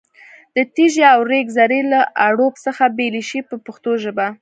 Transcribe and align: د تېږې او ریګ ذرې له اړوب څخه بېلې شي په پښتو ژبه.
د 0.55 0.57
تېږې 0.73 1.03
او 1.13 1.19
ریګ 1.29 1.47
ذرې 1.57 1.81
له 1.91 1.99
اړوب 2.27 2.53
څخه 2.65 2.83
بېلې 2.97 3.23
شي 3.29 3.39
په 3.49 3.55
پښتو 3.65 3.91
ژبه. 4.03 4.27